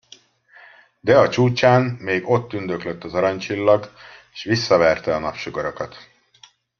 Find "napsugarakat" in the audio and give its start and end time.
5.19-5.97